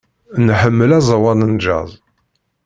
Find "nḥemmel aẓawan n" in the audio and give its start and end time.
0.47-1.53